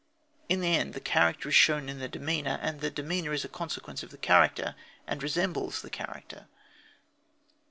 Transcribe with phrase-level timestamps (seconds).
[0.49, 3.47] In the end the character is shown in the demeanour; and the demeanour is a
[3.47, 4.73] consequence of the character
[5.05, 6.47] and resembles the character.